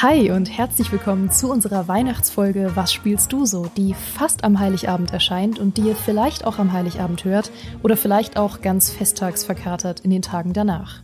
[0.00, 5.12] Hi und herzlich willkommen zu unserer Weihnachtsfolge Was spielst du so, die fast am Heiligabend
[5.12, 7.50] erscheint und die ihr vielleicht auch am Heiligabend hört
[7.82, 11.02] oder vielleicht auch ganz festtagsverkatert in den Tagen danach.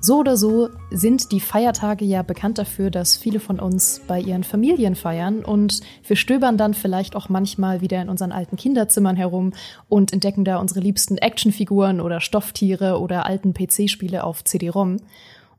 [0.00, 4.44] So oder so sind die Feiertage ja bekannt dafür, dass viele von uns bei ihren
[4.44, 9.54] Familien feiern und wir stöbern dann vielleicht auch manchmal wieder in unseren alten Kinderzimmern herum
[9.88, 14.98] und entdecken da unsere liebsten Actionfiguren oder Stofftiere oder alten PC-Spiele auf CD-ROM.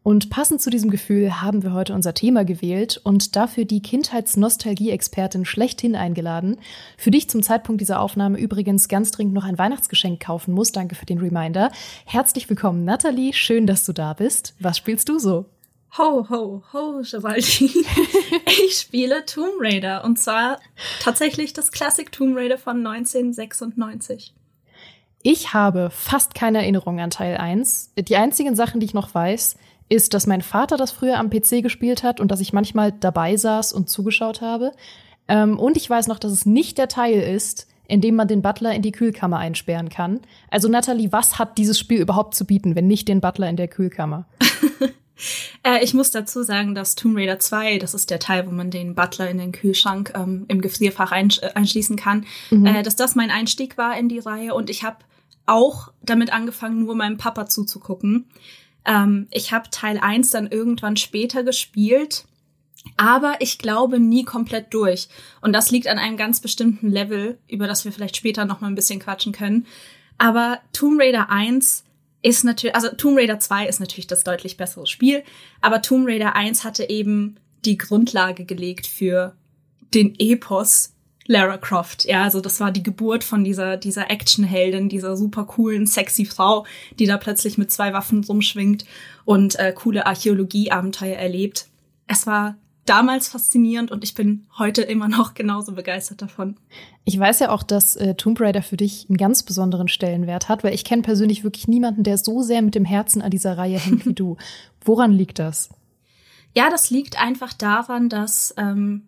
[0.07, 5.43] Und passend zu diesem Gefühl haben wir heute unser Thema gewählt und dafür die Kindheitsnostalgie-Expertin
[5.43, 6.61] schlechthin eingeladen,
[6.97, 10.71] für dich zum Zeitpunkt dieser Aufnahme übrigens ganz dringend noch ein Weihnachtsgeschenk kaufen muss.
[10.71, 11.73] Danke für den Reminder.
[12.05, 13.33] Herzlich willkommen, Nathalie.
[13.33, 14.55] Schön, dass du da bist.
[14.61, 15.43] Was spielst du so?
[15.97, 17.69] Ho, ho, ho, Givaldi.
[18.65, 20.61] ich spiele Tomb Raider und zwar
[21.01, 24.33] tatsächlich das Classic Tomb Raider von 1996.
[25.21, 27.91] Ich habe fast keine Erinnerung an Teil 1.
[27.97, 29.57] Die einzigen Sachen, die ich noch weiß,
[29.89, 33.37] ist, dass mein Vater das früher am PC gespielt hat und dass ich manchmal dabei
[33.37, 34.71] saß und zugeschaut habe.
[35.27, 38.41] Ähm, und ich weiß noch, dass es nicht der Teil ist, in dem man den
[38.41, 40.19] Butler in die Kühlkammer einsperren kann.
[40.51, 43.69] Also Natalie, was hat dieses Spiel überhaupt zu bieten, wenn nicht den Butler in der
[43.69, 44.25] Kühlkammer?
[45.63, 48.71] äh, ich muss dazu sagen, dass Tomb Raider 2, das ist der Teil, wo man
[48.71, 52.65] den Butler in den Kühlschrank ähm, im Gefrierfach einsch äh, einschließen kann, mhm.
[52.65, 54.97] äh, dass das mein Einstieg war in die Reihe und ich habe
[55.45, 58.25] auch damit angefangen, nur meinem Papa zuzugucken.
[58.87, 62.25] Ähm, ich habe Teil 1 dann irgendwann später gespielt,
[62.95, 65.09] aber ich glaube nie komplett durch.
[65.41, 68.67] Und das liegt an einem ganz bestimmten Level, über das wir vielleicht später noch mal
[68.67, 69.67] ein bisschen quatschen können.
[70.17, 71.83] Aber Tomb Raider 1
[72.23, 75.23] ist natürlich, also Tomb Raider 2 ist natürlich das deutlich bessere Spiel,
[75.61, 79.35] aber Tomb Raider 1 hatte eben die Grundlage gelegt für
[79.93, 80.93] den Epos
[81.27, 82.05] Lara Croft.
[82.05, 86.65] Ja, also das war die Geburt von dieser, dieser Actionheldin, dieser super coolen, sexy Frau,
[86.97, 88.85] die da plötzlich mit zwei Waffen rumschwingt
[89.25, 91.67] und äh, coole Archäologie-Abenteuer erlebt.
[92.07, 96.55] Es war damals faszinierend und ich bin heute immer noch genauso begeistert davon.
[97.03, 100.63] Ich weiß ja auch, dass äh, Tomb Raider für dich einen ganz besonderen Stellenwert hat,
[100.63, 103.77] weil ich kenne persönlich wirklich niemanden, der so sehr mit dem Herzen an dieser Reihe
[103.77, 104.37] hängt wie du.
[104.85, 105.69] Woran liegt das?
[106.55, 109.03] Ja, das liegt einfach daran, dass ähm,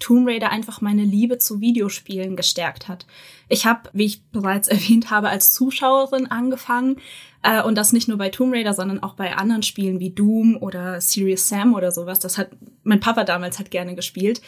[0.00, 3.06] Tomb Raider einfach meine Liebe zu Videospielen gestärkt hat.
[3.48, 6.96] Ich habe, wie ich bereits erwähnt habe, als Zuschauerin angefangen
[7.42, 10.56] äh, und das nicht nur bei Tomb Raider, sondern auch bei anderen Spielen wie Doom
[10.56, 12.18] oder Serious Sam oder sowas.
[12.18, 12.50] Das hat
[12.82, 14.42] mein Papa damals hat gerne gespielt.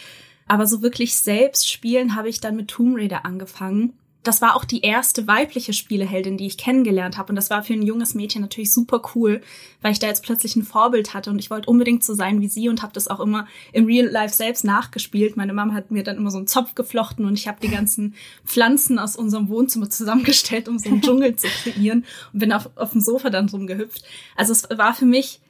[0.49, 3.93] Aber so wirklich selbst spielen habe ich dann mit Tomb Raider angefangen
[4.23, 7.31] das war auch die erste weibliche Spieleheldin, die ich kennengelernt habe.
[7.31, 9.41] Und das war für ein junges Mädchen natürlich super cool,
[9.81, 12.49] weil ich da jetzt plötzlich ein Vorbild hatte und ich wollte unbedingt so sein wie
[12.49, 15.37] sie und habe das auch immer im Real Life selbst nachgespielt.
[15.37, 18.15] Meine Mama hat mir dann immer so einen Zopf geflochten und ich habe die ganzen
[18.45, 22.93] Pflanzen aus unserem Wohnzimmer zusammengestellt, um so einen Dschungel zu kreieren und bin auf, auf
[22.93, 24.05] dem Sofa dann rumgehüpft.
[24.37, 25.41] Also es war für mich,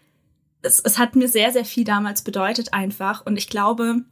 [0.62, 3.27] es, es hat mir sehr, sehr viel damals bedeutet einfach.
[3.27, 4.03] Und ich glaube,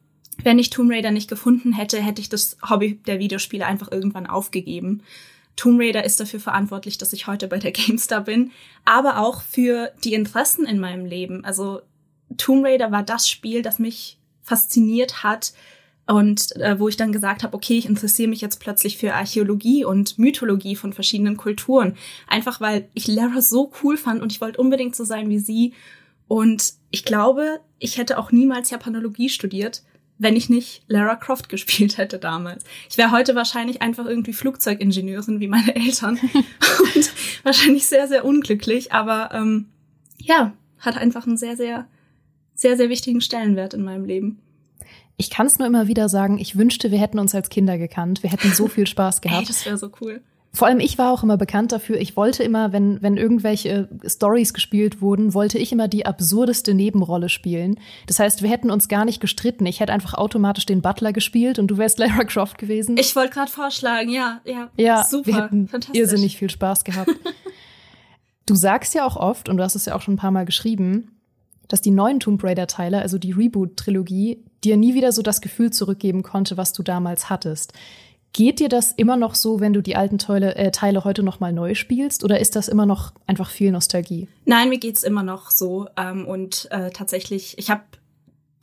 [0.42, 4.26] wenn ich Tomb Raider nicht gefunden hätte, hätte ich das Hobby der Videospiele einfach irgendwann
[4.26, 5.02] aufgegeben.
[5.56, 8.50] Tomb Raider ist dafür verantwortlich, dass ich heute bei der GameStar bin,
[8.84, 11.44] aber auch für die Interessen in meinem Leben.
[11.44, 11.82] Also
[12.36, 15.52] Tomb Raider war das Spiel, das mich fasziniert hat
[16.06, 19.84] und äh, wo ich dann gesagt habe, okay, ich interessiere mich jetzt plötzlich für Archäologie
[19.84, 21.96] und Mythologie von verschiedenen Kulturen,
[22.26, 25.72] einfach weil ich Lara so cool fand und ich wollte unbedingt so sein wie sie
[26.26, 29.82] und ich glaube, ich hätte auch niemals Japanologie studiert,
[30.20, 32.62] wenn ich nicht Lara Croft gespielt hätte damals.
[32.88, 36.20] Ich wäre heute wahrscheinlich einfach irgendwie Flugzeugingenieurin wie meine Eltern
[36.94, 39.66] und wahrscheinlich sehr, sehr unglücklich, aber ähm,
[40.19, 41.86] ja, hat einfach einen sehr, sehr,
[42.54, 44.41] sehr, sehr wichtigen Stellenwert in meinem Leben.
[45.16, 48.22] Ich kann es nur immer wieder sagen, ich wünschte, wir hätten uns als Kinder gekannt.
[48.22, 49.42] Wir hätten so viel Spaß gehabt.
[49.42, 50.22] Ey, das wäre so cool.
[50.52, 54.52] Vor allem ich war auch immer bekannt dafür, ich wollte immer, wenn, wenn irgendwelche Stories
[54.52, 57.78] gespielt wurden, wollte ich immer die absurdeste Nebenrolle spielen.
[58.08, 59.64] Das heißt, wir hätten uns gar nicht gestritten.
[59.66, 62.96] Ich hätte einfach automatisch den Butler gespielt und du wärst Lara Croft gewesen.
[62.98, 64.70] Ich wollte gerade vorschlagen, ja, ja.
[64.76, 65.26] Ja, super.
[65.26, 67.10] Wir hätten irrsinnig viel Spaß gehabt.
[68.46, 70.46] du sagst ja auch oft, und du hast es ja auch schon ein paar Mal
[70.46, 71.16] geschrieben,
[71.68, 76.24] dass die neuen Tomb Raider-Teile, also die Reboot-Trilogie, dir nie wieder so das Gefühl zurückgeben
[76.24, 77.72] konnte, was du damals hattest.
[78.32, 81.41] Geht dir das immer noch so, wenn du die alten Teile, äh, Teile heute noch
[81.41, 84.28] mal neu spielst, oder ist das immer noch einfach viel Nostalgie?
[84.44, 85.88] Nein, mir geht's immer noch so.
[85.97, 87.82] Ähm, und äh, tatsächlich, ich habe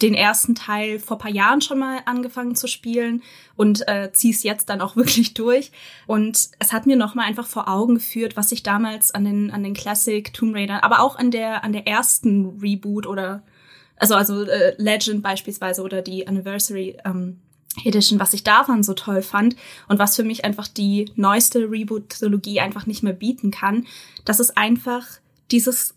[0.02, 3.24] den ersten Teil vor paar Jahren schon mal angefangen zu spielen
[3.56, 5.72] und äh, ziehe jetzt dann auch wirklich durch.
[6.06, 9.52] Und es hat mir noch mal einfach vor Augen geführt, was ich damals an den
[9.52, 13.44] an den Classic Tomb Raider, aber auch an der an der ersten Reboot oder
[13.98, 17.40] also also äh, Legend beispielsweise oder die Anniversary ähm,
[17.84, 19.56] Edition, was ich daran so toll fand
[19.88, 23.86] und was für mich einfach die neueste Reboot-Trilogie einfach nicht mehr bieten kann,
[24.26, 25.06] dass es einfach
[25.52, 25.94] dieses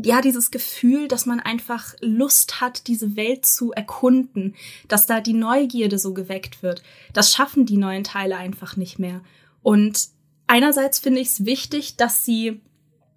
[0.00, 4.54] ja, dieses Gefühl, dass man einfach Lust hat, diese Welt zu erkunden,
[4.86, 6.84] dass da die Neugierde so geweckt wird.
[7.12, 9.22] Das schaffen die neuen Teile einfach nicht mehr.
[9.60, 10.08] Und
[10.46, 12.60] einerseits finde ich es wichtig, dass sie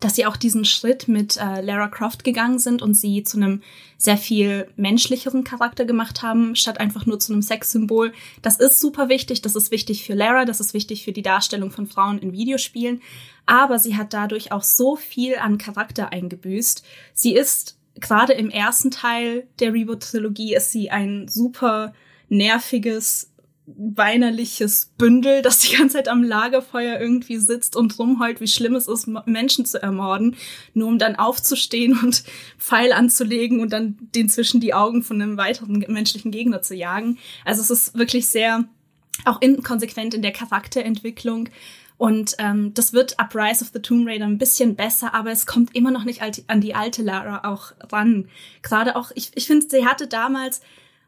[0.02, 3.62] dass sie auch diesen Schritt mit äh, Lara Croft gegangen sind und sie zu einem
[3.98, 8.12] sehr viel menschlicheren Charakter gemacht haben, statt einfach nur zu einem Sexsymbol.
[8.42, 11.72] Das ist super wichtig, das ist wichtig für Lara, das ist wichtig für die Darstellung
[11.72, 13.02] von Frauen in Videospielen,
[13.46, 16.84] aber sie hat dadurch auch so viel an Charakter eingebüßt.
[17.14, 21.94] Sie ist gerade im ersten Teil der Reboot-Trilogie ist sie ein super
[22.30, 23.31] nerviges,
[23.78, 28.88] weinerliches Bündel, das die ganze Zeit am Lagerfeuer irgendwie sitzt und rumheult, wie schlimm es
[28.88, 30.36] ist, Menschen zu ermorden,
[30.74, 32.24] nur um dann aufzustehen und
[32.58, 37.18] Pfeil anzulegen und dann den zwischen die Augen von einem weiteren menschlichen Gegner zu jagen.
[37.46, 38.66] Also es ist wirklich sehr
[39.26, 41.50] auch inkonsequent in der Charakterentwicklung.
[41.98, 45.46] Und ähm, das wird ab Rise of the Tomb Raider ein bisschen besser, aber es
[45.46, 48.28] kommt immer noch nicht an die alte Lara auch ran.
[48.64, 50.62] Gerade auch, ich, ich finde, sie hatte damals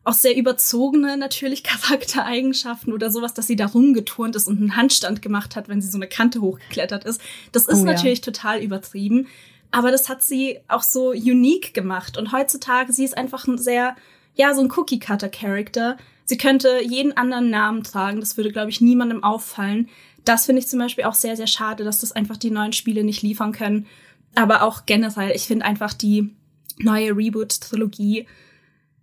[0.04, 5.22] auch sehr überzogene natürlich Charaktereigenschaften oder sowas, dass sie da rumgeturnt ist und einen Handstand
[5.22, 7.22] gemacht hat, wenn sie so eine Kante hochgeklettert ist.
[7.52, 8.26] Das ist oh, natürlich ja.
[8.26, 9.28] total übertrieben,
[9.72, 13.96] aber das hat sie auch so unique gemacht und heutzutage sie ist einfach ein sehr
[14.36, 15.96] ja, so ein Cookie Cutter Character.
[16.26, 19.90] Sie könnte jeden anderen Namen tragen, das würde glaube ich niemandem auffallen.
[20.26, 23.04] Das finde ich zum Beispiel auch sehr sehr schade, dass das einfach die neuen Spiele
[23.04, 23.86] nicht liefern können.
[24.36, 26.34] Aber auch generell, ich finde einfach die
[26.80, 28.26] neue Reboot Trilogie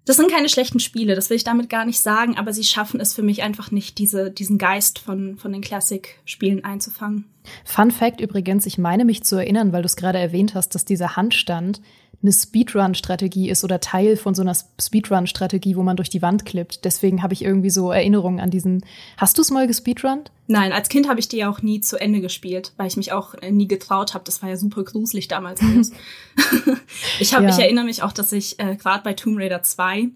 [0.04, 3.00] das sind keine schlechten Spiele, das will ich damit gar nicht sagen, aber sie schaffen
[3.00, 7.26] es für mich einfach nicht, diese, diesen Geist von, von den Classic-Spielen einzufangen.
[7.64, 10.84] Fun Fact übrigens, ich meine mich zu erinnern, weil du es gerade erwähnt hast, dass
[10.84, 11.80] dieser Handstand
[12.22, 16.84] eine Speedrun-Strategie ist oder Teil von so einer Speedrun-Strategie, wo man durch die Wand klippt.
[16.84, 18.84] Deswegen habe ich irgendwie so Erinnerungen an diesen.
[19.16, 20.30] Hast du es mal gespeedrunnt?
[20.46, 23.12] Nein, als Kind habe ich die ja auch nie zu Ende gespielt, weil ich mich
[23.12, 24.24] auch nie getraut habe.
[24.24, 25.60] Das war ja super gruselig damals
[27.20, 27.50] ich habe, ja.
[27.50, 30.10] ich erinnere mich auch, dass ich äh, gerade bei Tomb Raider 2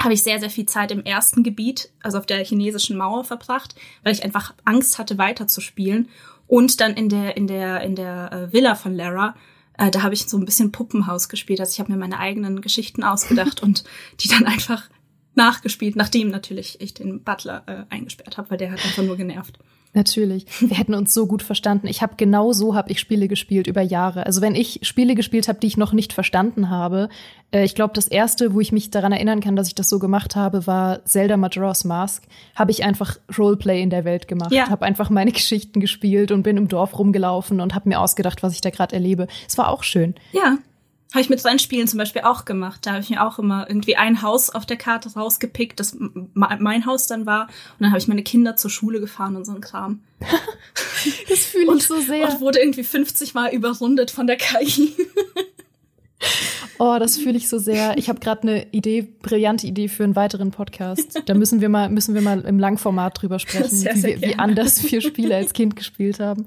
[0.00, 3.74] habe ich sehr, sehr viel Zeit im ersten Gebiet, also auf der chinesischen Mauer verbracht,
[4.02, 6.08] weil ich einfach Angst hatte, weiterzuspielen.
[6.50, 9.36] Und dann in der, in der, in der äh, Villa von Lara
[9.78, 11.60] äh, da habe ich so ein bisschen Puppenhaus gespielt.
[11.60, 13.84] Also ich habe mir meine eigenen Geschichten ausgedacht und
[14.20, 14.90] die dann einfach
[15.34, 19.58] nachgespielt, nachdem natürlich ich den Butler äh, eingesperrt habe, weil der hat einfach nur genervt.
[19.92, 20.46] Natürlich.
[20.60, 21.88] Wir hätten uns so gut verstanden.
[21.88, 24.24] Ich habe genau so habe ich Spiele gespielt über Jahre.
[24.24, 27.08] Also wenn ich Spiele gespielt habe, die ich noch nicht verstanden habe,
[27.50, 29.98] äh, ich glaube, das erste, wo ich mich daran erinnern kann, dass ich das so
[29.98, 32.22] gemacht habe, war Zelda Majora's Mask.
[32.54, 34.68] Habe ich einfach Roleplay in der Welt gemacht, ja.
[34.68, 38.54] habe einfach meine Geschichten gespielt und bin im Dorf rumgelaufen und habe mir ausgedacht, was
[38.54, 39.26] ich da gerade erlebe.
[39.48, 40.14] Es war auch schön.
[40.32, 40.58] Ja,
[41.12, 42.86] habe ich mit Rennspielen zum Beispiel auch gemacht.
[42.86, 45.96] Da habe ich mir auch immer irgendwie ein Haus auf der Karte rausgepickt, das
[46.34, 47.44] mein Haus dann war.
[47.44, 50.00] Und dann habe ich meine Kinder zur Schule gefahren und so ein Kram.
[51.28, 52.30] das fühle ich so sehr.
[52.30, 54.94] Und wurde irgendwie 50 Mal überrundet von der KI.
[56.78, 57.98] Oh, das fühle ich so sehr.
[57.98, 61.22] Ich habe gerade eine Idee, brillante Idee für einen weiteren Podcast.
[61.26, 64.38] Da müssen wir mal, müssen wir mal im Langformat drüber sprechen, sehr, sehr wie, wie
[64.38, 66.46] anders wir Spiele als Kind gespielt haben.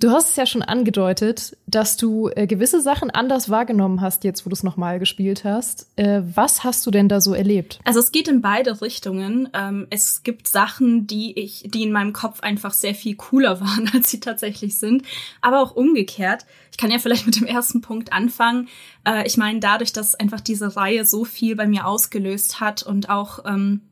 [0.00, 4.46] Du hast es ja schon angedeutet, dass du äh, gewisse Sachen anders wahrgenommen hast, jetzt
[4.46, 5.88] wo du es nochmal gespielt hast.
[5.96, 7.80] Äh, was hast du denn da so erlebt?
[7.84, 9.50] Also es geht in beide Richtungen.
[9.52, 13.90] Ähm, es gibt Sachen, die ich, die in meinem Kopf einfach sehr viel cooler waren,
[13.92, 15.02] als sie tatsächlich sind.
[15.42, 16.46] Aber auch umgekehrt.
[16.72, 18.68] Ich kann ja vielleicht mit dem ersten Punkt anfangen.
[19.06, 23.10] Äh, ich meine, dadurch, dass einfach diese Reihe so viel bei mir ausgelöst hat und
[23.10, 23.82] auch ähm,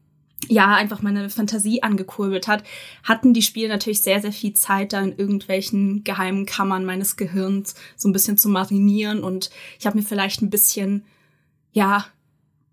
[0.49, 2.65] ja, einfach meine Fantasie angekurbelt hat,
[3.05, 7.75] hatten die Spiele natürlich sehr, sehr viel Zeit, da in irgendwelchen geheimen Kammern meines Gehirns
[7.97, 11.05] so ein bisschen zu marinieren und ich habe mir vielleicht ein bisschen,
[11.73, 12.07] ja,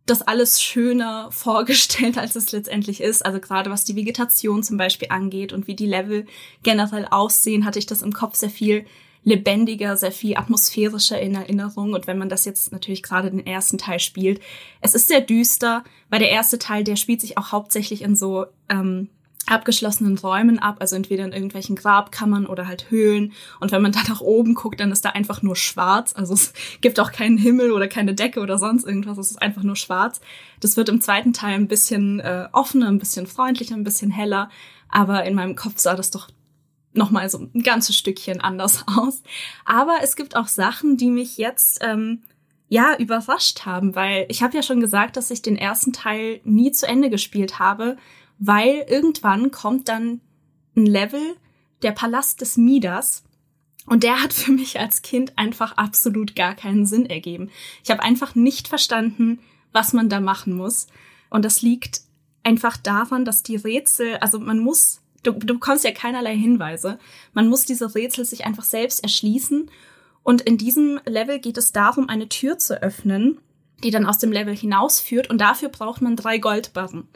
[0.06, 3.26] das alles schöner vorgestellt, als es letztendlich ist.
[3.26, 6.26] Also gerade was die Vegetation zum Beispiel angeht und wie die Level
[6.64, 8.86] generell aussehen, hatte ich das im Kopf sehr viel
[9.26, 11.94] lebendiger, sehr viel atmosphärischer in Erinnerung.
[11.94, 14.40] Und wenn man das jetzt natürlich gerade den ersten Teil spielt,
[14.80, 18.46] es ist sehr düster, weil der erste Teil, der spielt sich auch hauptsächlich in so
[18.70, 19.10] ähm,
[19.48, 23.34] abgeschlossenen Räumen ab, also entweder in irgendwelchen Grabkammern oder halt Höhlen.
[23.60, 26.14] Und wenn man da nach oben guckt, dann ist da einfach nur schwarz.
[26.16, 29.18] Also es gibt auch keinen Himmel oder keine Decke oder sonst irgendwas.
[29.18, 30.22] Es ist einfach nur schwarz.
[30.60, 34.50] Das wird im zweiten Teil ein bisschen äh, offener, ein bisschen freundlicher, ein bisschen heller.
[34.90, 36.30] Aber in meinem Kopf sah das doch
[36.98, 39.22] nochmal so ein ganzes Stückchen anders aus.
[39.66, 42.24] Aber es gibt auch Sachen, die mich jetzt ähm,
[42.68, 46.72] ja überrascht haben, weil ich habe ja schon gesagt, dass ich den ersten Teil nie
[46.72, 47.98] zu Ende gespielt habe,
[48.40, 50.22] weil irgendwann kommt dann
[50.76, 51.36] ein Level,
[51.82, 53.24] der Palast des Midas.
[53.86, 57.50] Und der hat für mich als Kind einfach absolut gar keinen Sinn ergeben.
[57.84, 59.40] Ich habe einfach nicht verstanden,
[59.72, 60.88] was man da machen muss.
[61.30, 62.02] Und das liegt
[62.44, 67.00] einfach daran, dass die Rätsel, also man muss du, du bekommst ja keinerlei Hinweise.
[67.34, 69.70] Man muss diese Rätsel sich einfach selbst erschließen.
[70.24, 73.40] Und in diesem Level geht es darum, eine Tür zu öffnen,
[73.84, 75.30] die dann aus dem Level hinausführt.
[75.30, 77.08] Und dafür braucht man drei Goldbarren.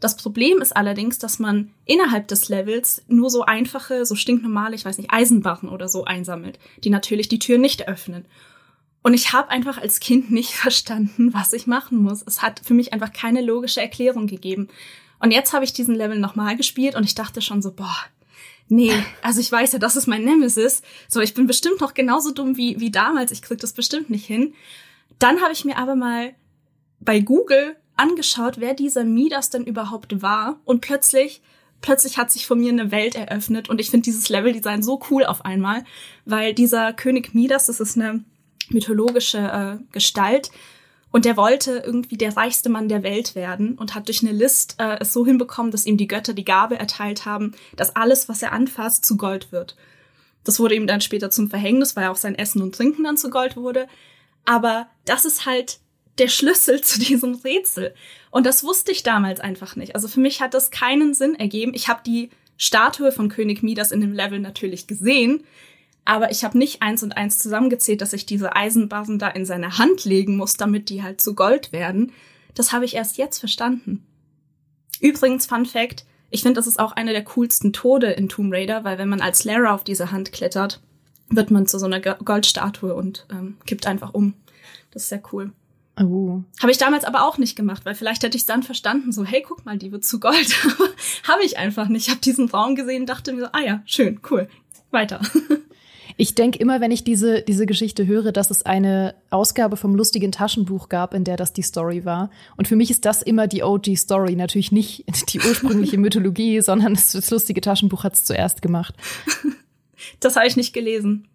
[0.00, 4.84] Das Problem ist allerdings, dass man innerhalb des Levels nur so einfache, so stinknormale, ich
[4.84, 8.26] weiß nicht, Eisenbarren oder so einsammelt, die natürlich die Tür nicht öffnen.
[9.02, 12.22] Und ich habe einfach als Kind nicht verstanden, was ich machen muss.
[12.26, 14.68] Es hat für mich einfach keine logische Erklärung gegeben.
[15.18, 17.96] Und jetzt habe ich diesen Level nochmal gespielt und ich dachte schon so, boah,
[18.68, 18.92] nee,
[19.22, 20.82] also ich weiß ja, das ist mein Nemesis.
[21.08, 23.32] So, ich bin bestimmt noch genauso dumm wie, wie damals.
[23.32, 24.54] Ich krieg das bestimmt nicht hin.
[25.18, 26.34] Dann habe ich mir aber mal
[27.00, 30.60] bei Google angeschaut, wer dieser Midas denn überhaupt war.
[30.64, 31.40] Und plötzlich,
[31.80, 33.68] plötzlich hat sich vor mir eine Welt eröffnet.
[33.68, 35.84] Und ich finde dieses Leveldesign so cool auf einmal,
[36.24, 38.24] weil dieser König Midas, das ist eine
[38.68, 40.50] mythologische äh, Gestalt.
[41.16, 44.74] Und der wollte irgendwie der reichste Mann der Welt werden und hat durch eine List
[44.76, 48.42] äh, es so hinbekommen, dass ihm die Götter die Gabe erteilt haben, dass alles, was
[48.42, 49.76] er anfasst, zu Gold wird.
[50.44, 53.30] Das wurde ihm dann später zum Verhängnis, weil auch sein Essen und Trinken dann zu
[53.30, 53.88] Gold wurde.
[54.44, 55.78] Aber das ist halt
[56.18, 57.94] der Schlüssel zu diesem Rätsel.
[58.30, 59.94] Und das wusste ich damals einfach nicht.
[59.94, 61.72] Also für mich hat das keinen Sinn ergeben.
[61.74, 65.44] Ich habe die Statue von König Midas in dem Level natürlich gesehen,
[66.06, 69.76] aber ich habe nicht eins und eins zusammengezählt, dass ich diese Eisenbarren da in seine
[69.76, 72.12] Hand legen muss, damit die halt zu Gold werden.
[72.54, 74.06] Das habe ich erst jetzt verstanden.
[75.00, 78.84] Übrigens, Fun Fact, ich finde, das ist auch einer der coolsten Tode in Tomb Raider,
[78.84, 80.80] weil wenn man als Lara auf diese Hand klettert,
[81.28, 84.34] wird man zu so einer Goldstatue und ähm, kippt einfach um.
[84.92, 85.52] Das ist sehr cool.
[86.00, 86.42] Oh.
[86.60, 89.24] Habe ich damals aber auch nicht gemacht, weil vielleicht hätte ich es dann verstanden, so,
[89.24, 90.56] hey, guck mal, die wird zu Gold.
[91.24, 92.06] habe ich einfach nicht.
[92.06, 94.48] Ich habe diesen Raum gesehen, dachte mir so, ah ja, schön, cool,
[94.90, 95.20] weiter.
[96.18, 100.32] Ich denke immer, wenn ich diese, diese Geschichte höre, dass es eine Ausgabe vom lustigen
[100.32, 102.30] Taschenbuch gab, in der das die Story war.
[102.56, 104.34] Und für mich ist das immer die OG-Story.
[104.34, 108.94] Natürlich nicht die ursprüngliche Mythologie, sondern das, das lustige Taschenbuch hat es zuerst gemacht.
[110.20, 111.26] Das habe ich nicht gelesen.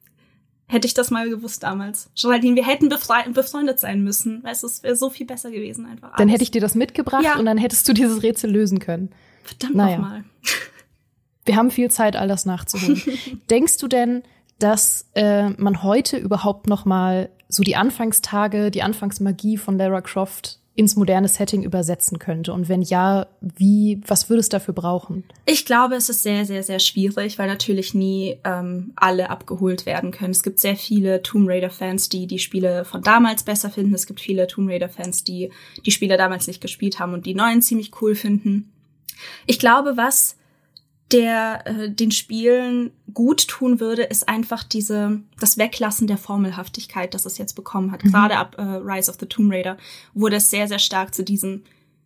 [0.67, 2.09] Hätte ich das mal gewusst damals.
[2.15, 2.87] Geraldine, wir hätten
[3.33, 4.43] befreundet sein müssen.
[4.43, 6.09] Weißt du, es wäre so viel besser gewesen einfach.
[6.09, 6.17] Alles.
[6.17, 7.37] Dann hätte ich dir das mitgebracht ja.
[7.37, 9.09] und dann hättest du dieses Rätsel lösen können.
[9.43, 9.97] Verdammt naja.
[9.97, 10.23] nochmal.
[11.43, 13.01] Wir haben viel Zeit, all das nachzuholen.
[13.49, 14.23] Denkst du denn,
[14.63, 20.59] dass äh, man heute überhaupt noch mal so die Anfangstage, die Anfangsmagie von Lara Croft
[20.73, 22.53] ins moderne Setting übersetzen könnte?
[22.53, 25.25] Und wenn ja, wie, was würde es dafür brauchen?
[25.45, 30.11] Ich glaube, es ist sehr, sehr, sehr schwierig, weil natürlich nie ähm, alle abgeholt werden
[30.11, 30.31] können.
[30.31, 33.93] Es gibt sehr viele Tomb Raider-Fans, die die Spiele von damals besser finden.
[33.93, 35.51] Es gibt viele Tomb Raider-Fans, die
[35.85, 38.71] die Spiele damals nicht gespielt haben und die neuen ziemlich cool finden.
[39.45, 40.37] Ich glaube, was
[41.11, 47.25] der äh, den Spielen gut tun würde, ist einfach diese das Weglassen der Formelhaftigkeit, das
[47.25, 48.03] es jetzt bekommen hat.
[48.03, 48.11] Mhm.
[48.11, 49.77] Gerade ab äh, Rise of the Tomb Raider
[50.13, 51.63] wurde es sehr sehr stark zu diesem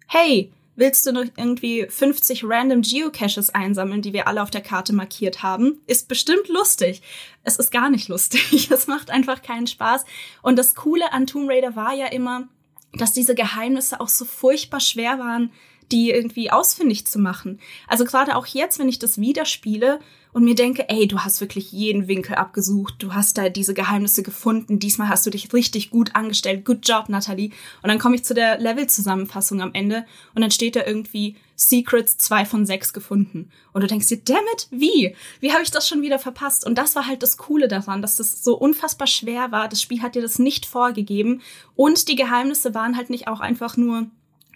[0.07, 4.93] Hey, willst du noch irgendwie 50 random Geocaches einsammeln, die wir alle auf der Karte
[4.93, 5.79] markiert haben?
[5.87, 7.01] Ist bestimmt lustig.
[7.43, 8.69] Es ist gar nicht lustig.
[8.75, 10.05] Es macht einfach keinen Spaß.
[10.41, 12.47] Und das Coole an Tomb Raider war ja immer,
[12.93, 15.51] dass diese Geheimnisse auch so furchtbar schwer waren,
[15.91, 17.59] die irgendwie ausfindig zu machen.
[17.87, 19.99] Also gerade auch jetzt, wenn ich das wieder spiele
[20.33, 24.21] und mir denke, ey, du hast wirklich jeden Winkel abgesucht, du hast da diese Geheimnisse
[24.21, 27.51] gefunden, diesmal hast du dich richtig gut angestellt, good job, Natalie.
[27.81, 32.17] Und dann komme ich zu der Level-Zusammenfassung am Ende und dann steht da irgendwie Secrets
[32.17, 33.49] 2 von 6 gefunden.
[33.71, 35.15] Und du denkst dir, damn it, wie?
[35.39, 36.65] Wie habe ich das schon wieder verpasst?
[36.65, 39.69] Und das war halt das Coole daran, dass das so unfassbar schwer war.
[39.69, 41.41] Das Spiel hat dir das nicht vorgegeben.
[41.75, 44.07] Und die Geheimnisse waren halt nicht auch einfach nur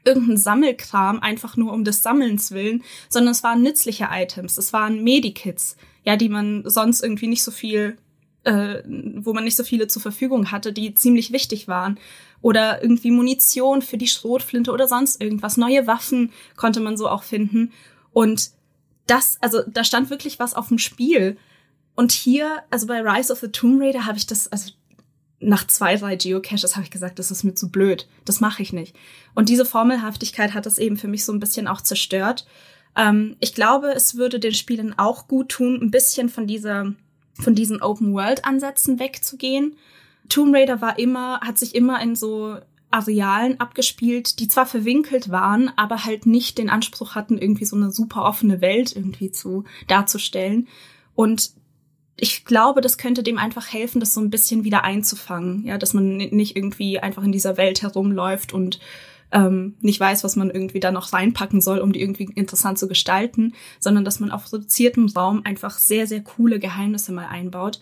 [0.06, 5.04] irgendein Sammelkram einfach nur um des Sammelns willen, sondern es waren nützliche Items, es waren
[5.04, 7.98] Medikits, ja, die man sonst irgendwie nicht so viel,
[8.44, 12.00] äh, wo man nicht so viele zur Verfügung hatte, die ziemlich wichtig waren.
[12.42, 15.58] Oder irgendwie Munition für die Schrotflinte oder sonst irgendwas.
[15.58, 17.74] Neue Waffen konnte man so auch finden.
[18.14, 18.52] Und
[19.08, 21.38] das, also da stand wirklich was auf dem Spiel.
[21.96, 24.72] Und hier, also bei Rise of the Tomb Raider habe ich das, also
[25.40, 28.08] nach zwei, drei Geocaches habe ich gesagt, das ist mir zu blöd.
[28.26, 28.96] Das mache ich nicht.
[29.36, 32.46] Und diese Formelhaftigkeit hat es eben für mich so ein bisschen auch zerstört.
[32.96, 36.94] Ähm, ich glaube, es würde den Spielen auch gut tun, ein bisschen von dieser,
[37.34, 39.76] von diesen Open-World-Ansätzen wegzugehen.
[40.28, 42.58] Tomb Raider war immer, hat sich immer in so
[42.92, 47.92] Arealen abgespielt, die zwar verwinkelt waren, aber halt nicht den Anspruch hatten, irgendwie so eine
[47.92, 50.68] super offene Welt irgendwie zu darzustellen.
[51.16, 51.52] Und
[52.22, 55.66] ich glaube, das könnte dem einfach helfen, das so ein bisschen wieder einzufangen.
[55.66, 58.80] Ja, dass man nicht irgendwie einfach in dieser Welt herumläuft und
[59.32, 62.88] ähm, nicht weiß, was man irgendwie da noch reinpacken soll, um die irgendwie interessant zu
[62.88, 67.80] gestalten, sondern dass man auf reduziertem Raum einfach sehr, sehr coole Geheimnisse mal einbaut.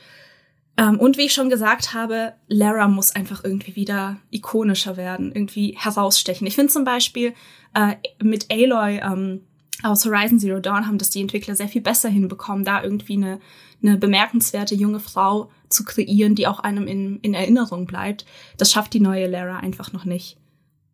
[0.78, 5.76] Ähm, und wie ich schon gesagt habe, Lara muss einfach irgendwie wieder ikonischer werden, irgendwie
[5.78, 6.46] herausstechen.
[6.48, 7.34] Ich finde zum Beispiel
[7.74, 9.42] äh, mit Aloy ähm,
[9.84, 13.40] aus Horizon Zero Dawn haben das die Entwickler sehr viel besser hinbekommen, da irgendwie eine,
[13.82, 18.26] eine bemerkenswerte junge Frau zu kreieren, die auch einem in, in Erinnerung bleibt.
[18.58, 20.38] Das schafft die neue Lara einfach noch nicht.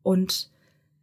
[0.02, 0.50] Und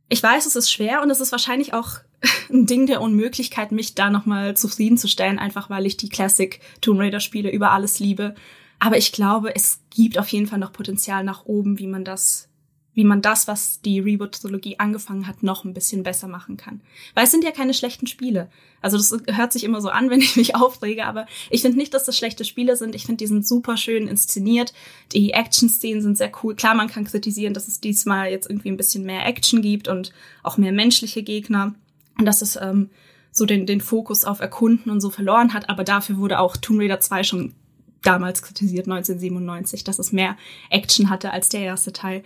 [0.08, 2.00] ich weiß, es ist schwer und es ist wahrscheinlich auch
[2.50, 7.20] ein Ding der Unmöglichkeit, mich da nochmal zufriedenzustellen, einfach weil ich die Classic Tomb Raider
[7.20, 8.34] Spiele über alles liebe.
[8.78, 12.49] Aber ich glaube, es gibt auf jeden Fall noch Potenzial nach oben, wie man das
[13.00, 16.82] wie man das, was die Reboot-Trilogie angefangen hat, noch ein bisschen besser machen kann.
[17.14, 18.50] Weil es sind ja keine schlechten Spiele.
[18.82, 21.94] Also das hört sich immer so an, wenn ich mich aufrege, aber ich finde nicht,
[21.94, 22.94] dass das schlechte Spiele sind.
[22.94, 24.74] Ich finde, die sind super schön inszeniert.
[25.12, 26.54] Die Action-Szenen sind sehr cool.
[26.54, 30.12] Klar, man kann kritisieren, dass es diesmal jetzt irgendwie ein bisschen mehr Action gibt und
[30.42, 31.74] auch mehr menschliche Gegner.
[32.18, 32.90] Und dass es ähm,
[33.32, 35.70] so den, den Fokus auf Erkunden und so verloren hat.
[35.70, 37.54] Aber dafür wurde auch Tomb Raider 2 schon
[38.02, 40.36] damals kritisiert, 1997, dass es mehr
[40.68, 42.22] Action hatte als der erste Teil.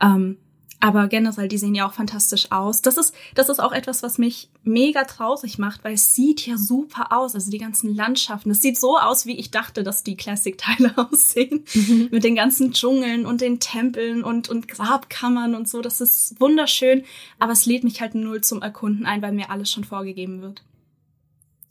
[0.00, 0.38] Ähm,
[0.84, 2.82] aber generell, die sehen ja auch fantastisch aus.
[2.82, 6.58] Das ist, das ist auch etwas, was mich mega traurig macht, weil es sieht ja
[6.58, 7.34] super aus.
[7.34, 8.50] Also die ganzen Landschaften.
[8.50, 11.64] Es sieht so aus, wie ich dachte, dass die Classic-Teile aussehen.
[11.72, 12.08] Mhm.
[12.10, 15.80] Mit den ganzen Dschungeln und den Tempeln und, und Grabkammern und so.
[15.80, 17.04] Das ist wunderschön.
[17.38, 20.64] Aber es lädt mich halt null zum Erkunden ein, weil mir alles schon vorgegeben wird.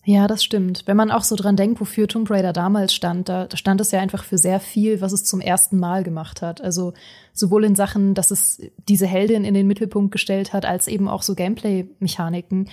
[0.06, 0.84] Ja, das stimmt.
[0.86, 3.92] Wenn man auch so dran denkt, wofür Tomb Raider damals stand, da, da stand es
[3.92, 6.60] ja einfach für sehr viel, was es zum ersten Mal gemacht hat.
[6.60, 6.94] Also
[7.32, 11.22] sowohl in Sachen, dass es diese Heldin in den Mittelpunkt gestellt hat, als eben auch
[11.22, 12.70] so Gameplay-Mechaniken.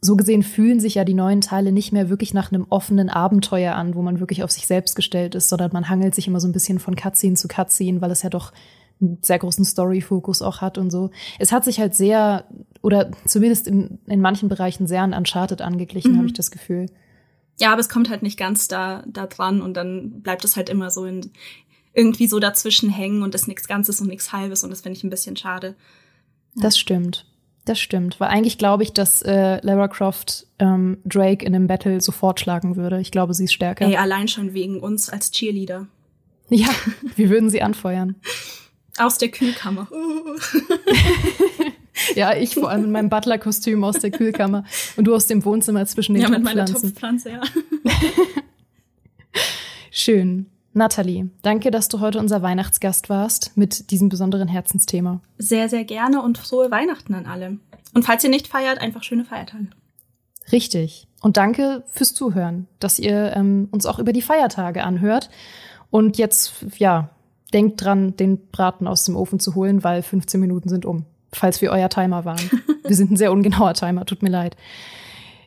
[0.00, 3.76] So gesehen fühlen sich ja die neuen Teile nicht mehr wirklich nach einem offenen Abenteuer
[3.76, 6.48] an, wo man wirklich auf sich selbst gestellt ist, sondern man hangelt sich immer so
[6.48, 8.52] ein bisschen von Cutscene zu Cutscene, weil es ja doch
[9.02, 11.10] einen sehr großen Story-Fokus auch hat und so.
[11.38, 12.44] Es hat sich halt sehr,
[12.80, 16.18] oder zumindest in, in manchen Bereichen sehr an Uncharted angeglichen, mhm.
[16.18, 16.86] habe ich das Gefühl.
[17.58, 20.68] Ja, aber es kommt halt nicht ganz da, da dran und dann bleibt es halt
[20.68, 21.30] immer so in,
[21.94, 25.04] irgendwie so dazwischen hängen und ist nichts Ganzes und nichts Halbes und das finde ich
[25.04, 25.74] ein bisschen schade.
[26.54, 26.62] Ja.
[26.62, 27.26] Das stimmt.
[27.64, 32.00] Das stimmt, weil eigentlich glaube ich, dass äh, Lara Croft ähm, Drake in einem Battle
[32.00, 33.00] sofort schlagen würde.
[33.00, 33.86] Ich glaube, sie ist stärker.
[33.86, 35.86] Ey, allein schon wegen uns als Cheerleader.
[36.48, 36.68] Ja,
[37.16, 38.16] wir würden sie anfeuern.
[38.98, 39.88] Aus der Kühlkammer.
[42.14, 44.64] ja, ich vor allem in meinem Butler-Kostüm aus der Kühlkammer
[44.96, 46.56] und du aus dem Wohnzimmer zwischen den ja, Topfpflanzen.
[46.56, 47.40] Ja, mit meiner Topfpflanze, ja.
[49.90, 50.46] Schön.
[50.74, 55.20] Nathalie, danke, dass du heute unser Weihnachtsgast warst mit diesem besonderen Herzensthema.
[55.36, 57.58] Sehr, sehr gerne und frohe Weihnachten an alle.
[57.92, 59.68] Und falls ihr nicht feiert, einfach schöne Feiertage.
[60.50, 61.08] Richtig.
[61.20, 65.28] Und danke fürs Zuhören, dass ihr ähm, uns auch über die Feiertage anhört.
[65.90, 67.10] Und jetzt, ja,
[67.52, 71.04] denkt dran, den Braten aus dem Ofen zu holen, weil 15 Minuten sind um.
[71.32, 72.50] Falls wir euer Timer waren.
[72.86, 74.56] wir sind ein sehr ungenauer Timer, tut mir leid.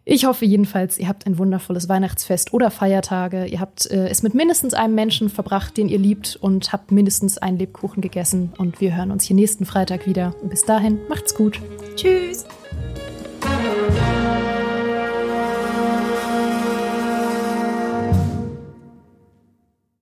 [0.07, 3.47] Ich hoffe jedenfalls, ihr habt ein wundervolles Weihnachtsfest oder Feiertage.
[3.47, 7.39] Ihr habt äh, es mit mindestens einem Menschen verbracht, den ihr liebt und habt mindestens
[7.39, 8.53] einen Lebkuchen gegessen.
[8.55, 10.35] Und wir hören uns hier nächsten Freitag wieder.
[10.43, 11.59] Und bis dahin, macht's gut.
[11.95, 12.45] Tschüss.